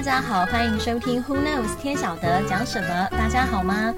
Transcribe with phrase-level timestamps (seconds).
[0.00, 3.08] 大家好，欢迎收听 Who Knows 天晓得讲什么？
[3.10, 3.92] 大家好吗？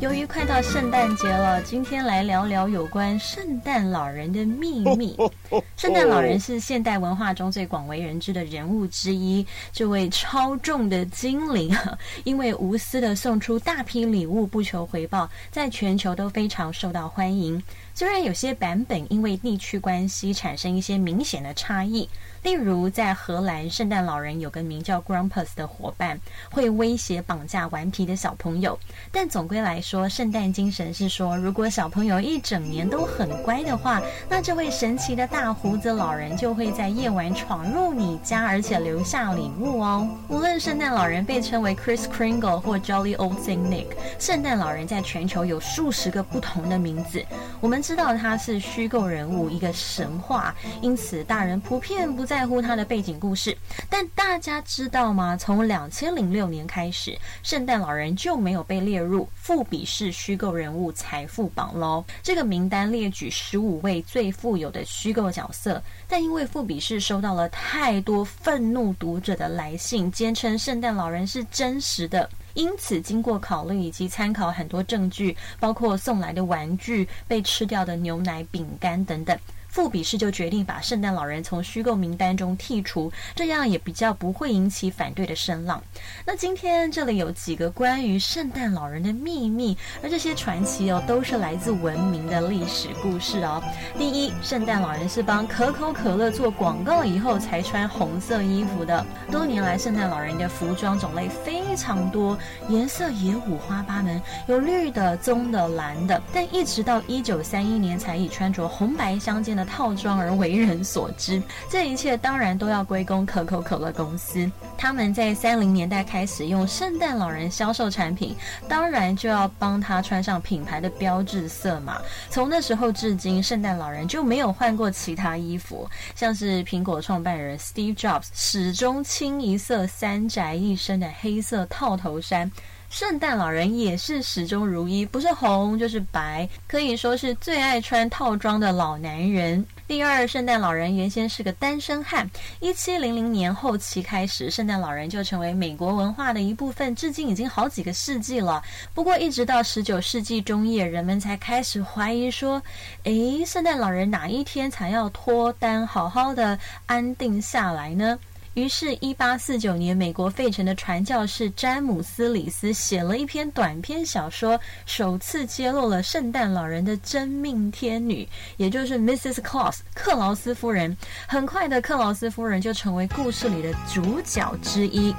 [0.00, 5.14] 由于快到圣诞节了，今天来聊聊有关圣诞老人的秘密。
[5.76, 9.46] 圣诞老人是现代文化中最广为人知的人物之一。
[9.72, 11.76] 这位超重的精灵，
[12.24, 17.62] 因为无私的送出大批礼物不求回报，在全球都非常受到欢迎。
[17.92, 22.08] 虽然有些版本因为地区关系产生一些明显的差异。
[22.42, 26.18] 例如，在荷兰，圣诞老人有个名叫 Grumpus 的伙伴，
[26.50, 28.78] 会威胁绑架顽皮的小朋友。
[29.12, 40.08] 但总归来说，说圣诞精神是说，如果小朋友一整年都很乖的话，那这位神奇的大胡子老人就会在夜晚闯入你家，而且留下礼物哦。
[40.28, 43.88] 无论圣诞老人被称为 Chris Kringle 或 Jolly Old Saint Nick，
[44.20, 47.20] 圣诞老人在全球有数十个不同的名字。
[47.60, 52.24] 我们知道他是虚构人物，一个神话，因此大人普遍不。
[52.30, 55.36] 在乎他的背景故事，但大家知道吗？
[55.36, 62.04] 从两千零六年开始，圣诞老人就没有被列入富比是虚构人物财富榜喽。
[62.22, 79.38] 这个名单列举十五位最富有的虚构角色，但因为富比士收到了太多愤怒读者的来信，坚称圣诞老人是真实的，因此经过考虑以及参考很多证据，包括送来的玩具、被吃掉的牛奶、饼干等等。
[79.70, 85.80] 富比士就决定把圣诞老人从虚构名单中剔除，这样也比较不会引起反对的声浪。
[86.26, 93.62] 那今天这里有几个关于圣诞老人的秘密，而这些传奇哦，都是来自文明的历史故事哦。
[93.96, 99.06] 第一，圣诞老人是帮可口可乐做广告以后才穿红色衣服的。
[99.30, 102.36] 多年来，圣诞老人的服装种类非常多，
[102.68, 109.59] 颜色也五花八门，有绿的、棕的、蓝的，但一直到一九三一年才以穿着红白相间的。
[109.64, 114.50] 套装而为人所知，这一切当然都要归功可口可乐公司。
[114.76, 118.34] 他们在三零年代开始用圣诞老人销售产品，
[118.68, 122.00] 当然就要帮他穿上品牌的标志色嘛。
[122.30, 132.50] 从那时候至今，圣诞老人就没有换过其他衣服，像是苹果创办人 Steve Jobs 始终清一色三宅一身的黑色套头衫。
[132.90, 139.64] 圣诞老人也是始终如一，不是红就是白，可以说是最爱穿套装的老男人。
[139.86, 142.28] 第二，圣诞老人原先是个单身汉，
[142.58, 148.60] 一七零零年后期开始，圣诞老人就成为美国文化的一部分，至今已经好几个世纪了。
[148.92, 152.60] 不过，一直到十九世纪中叶，人们才开始怀疑说
[153.04, 158.18] ：“诶，圣诞老人哪一天才要脱单，好好的安定下来呢？”
[158.54, 169.34] 于是，一八四九年，美国费城的传教士詹姆斯·里斯写了一篇短篇小说，首次揭露了圣诞老人的真命天女，也就是 Mrs.
[169.34, 170.96] Claus 克劳斯夫人。
[171.28, 175.14] 很快的，克劳斯夫人就成为故事里的主角之一。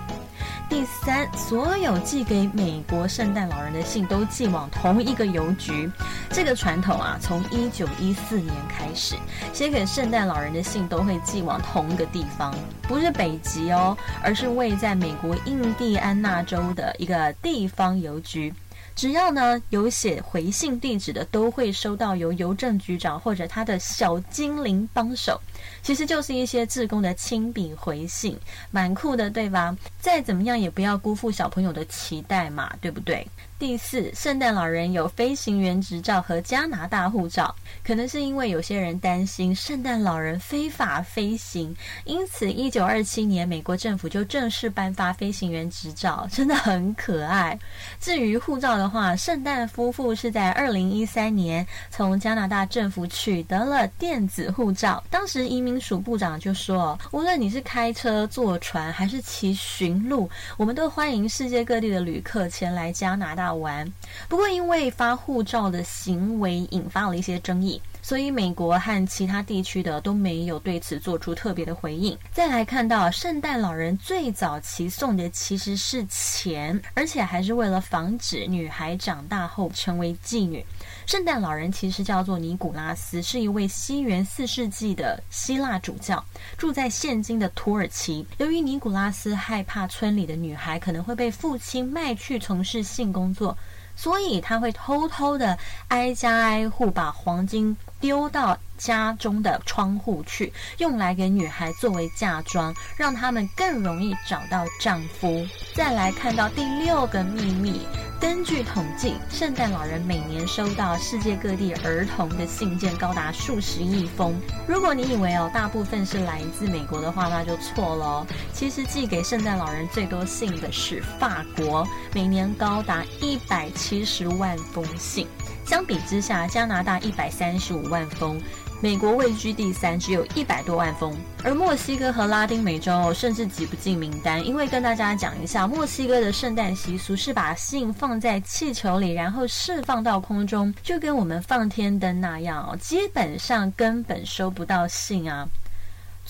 [0.69, 5.90] 第三，所有寄给美国圣诞老人的信都寄往同一个邮局。
[6.30, 9.16] 这个传统啊，从一九一四年开始，
[9.53, 18.51] 写给圣诞老人的信都会寄往同一个地方，不是北极哦，而是位在美国印第安纳州的一个地方邮局。
[18.95, 25.39] 只要呢有写回信地址的，都会收到由邮政局长或者他的小精灵帮手。
[25.83, 28.35] 其实就是一些志工的亲笔回信，
[28.71, 29.77] 蛮酷的，对吧？
[29.99, 33.25] 再怎么样也不要辜负小朋友的期待嘛，对不对？
[33.61, 37.55] 第四，圣诞老人有飞行员执照和加拿大护照，
[37.85, 41.71] 可能是因为有些人担心圣诞老人非法飞行，
[42.05, 47.55] 因此一九二七年美国政府就正式颁发飞行员执照，真的很可爱。
[48.00, 60.27] 至于护照的话，圣诞夫妇是在二零一三年从加拿大政府取得了电子护照，当时移民署部长就说，无论你是开车、坐船还是骑驯鹿，
[60.57, 63.50] 我们都欢迎世界各地的旅客前来加拿大。
[63.53, 63.91] 玩，
[64.28, 72.17] 不过因为发护照的行为引发了一些争议，所以美国和其他地区的都没有对此做出特别的回应。
[72.33, 80.62] 再来看到圣诞老人最早期送的其实是钱，而且还是为了防止女孩长大后成为妓女。
[81.06, 86.21] 圣诞老人其实叫做尼古拉斯，是一位西元四世纪的希腊主教，
[86.57, 88.27] 住在现今的土耳其。
[88.39, 93.57] 由于尼古拉斯害怕村里的女孩可能会被父亲卖去从事性工作，
[93.95, 95.57] 所以他会偷偷的
[95.88, 105.48] 挨家挨户把黄金丢到家中的窗户去，用来给女孩作为嫁妆，让他们更容易找到丈夫。
[105.75, 107.81] 再来看到第六个秘密。
[108.19, 114.39] 根据统计，圣诞老人每年收到世界各地儿童的信件高达数十亿封。
[114.68, 118.27] 如果你以为哦，大部分是来自美国的话，那就错了哦。
[118.53, 125.27] 其实寄给圣诞老人最多信的是法国，每年高达一百七十万封信。
[125.66, 128.42] 相比之下，加拿大一百三十五万封。
[128.84, 134.44] 美国位居第三，只有一百多万封，而墨西哥和拉丁美洲甚至挤不进名单。
[134.44, 145.48] 因为跟大家讲一下，墨西哥的圣诞习俗是把信放在气球里，然后释放到空中，就跟我们放天灯那样，基本上根本收不到信啊。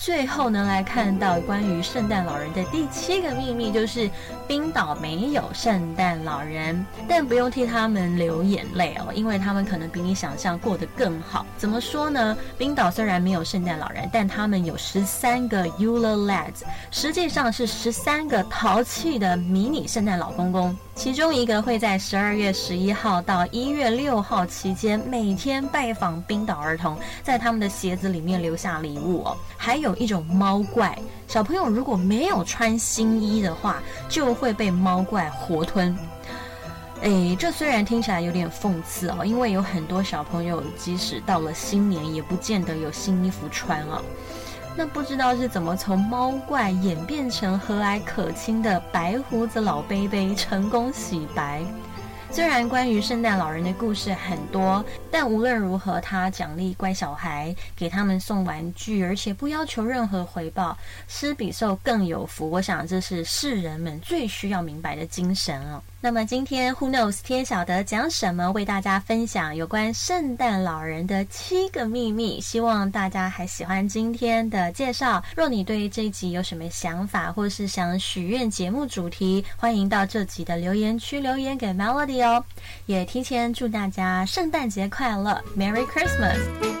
[0.04, 4.10] 最后呢，来看到关于圣诞老人的第七个秘密，就是
[4.48, 11.46] 冰岛没有圣诞老人，但不用替他们流眼泪哦，因为他们可能比你想象过得更好。
[11.56, 12.36] 怎么说呢？
[12.58, 20.76] 冰岛虽然没有圣诞老人，但他们有十三个 Yule Lads，实际上是十三个淘气的迷你圣诞老公公。
[20.94, 29.36] 其中一个会在十二月十一号到一月六号期间，每天拜访冰岛儿童，在他们的鞋子里面留下礼物哦。
[29.56, 30.96] 还有一种猫怪，
[31.26, 35.96] 小朋友如果没有穿新衣的话，就会被猫怪活吞。
[37.02, 44.00] 哎，这虽然听起来有点讽刺哦，因为有很多小朋友即使到了新年，也不见得有新衣服穿啊。
[44.74, 51.62] 那不知道是怎么从猫怪演变成和蔼可亲的白胡子老贝贝，成功洗白。
[52.30, 60.74] 虽然关于圣诞老人的故事很多，但无论如何，他奖励乖小孩，给他们送玩具，而且不要求任何回报，
[61.06, 62.50] 施比受更有福。
[62.50, 65.82] 我想这是世人们最需要明白的精神哦。
[66.04, 68.50] 那么今天 Who knows 天晓得讲什么？
[68.50, 72.40] 为大家分享有关圣诞老人的七个秘密。
[72.40, 75.22] 希望大家还喜欢今天的介绍。
[75.36, 82.44] 若你对这一集有什么想法，或是想许愿节目主题，欢迎到这集的留言区留言给 Melody 哦。
[82.86, 86.71] 也提前祝大家圣诞节快乐，Merry Christmas。